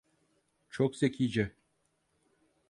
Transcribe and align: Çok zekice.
Çok 0.69 0.95
zekice. 0.97 1.55